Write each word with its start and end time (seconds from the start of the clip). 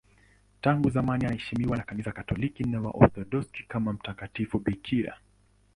Tangu 0.61 0.89
zamani 0.89 1.25
anaheshimiwa 1.25 1.77
na 1.77 1.83
Kanisa 1.83 2.11
Katoliki 2.11 2.63
na 2.63 2.81
Waorthodoksi 2.81 3.63
kama 3.67 3.93
mtakatifu 3.93 4.59
bikira. 4.59 5.17